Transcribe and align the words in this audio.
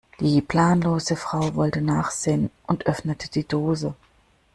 Die 0.19 0.41
planlose 0.41 1.15
Frau 1.15 1.53
wollte 1.53 1.79
nachsehen 1.79 2.49
und 2.65 2.87
öffnete 2.87 3.29
die 3.29 3.47
Dose. 3.47 3.93